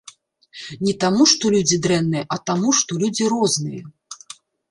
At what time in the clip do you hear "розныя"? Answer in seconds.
3.35-3.83